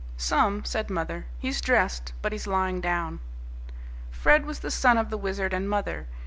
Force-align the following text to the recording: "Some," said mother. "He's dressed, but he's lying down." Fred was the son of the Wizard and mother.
"Some," 0.17 0.65
said 0.65 0.89
mother. 0.89 1.27
"He's 1.37 1.61
dressed, 1.61 2.13
but 2.23 2.31
he's 2.31 2.47
lying 2.47 2.81
down." 2.81 3.19
Fred 4.09 4.47
was 4.47 4.61
the 4.61 4.71
son 4.71 4.97
of 4.97 5.11
the 5.11 5.15
Wizard 5.17 5.53
and 5.53 5.69
mother. 5.69 6.07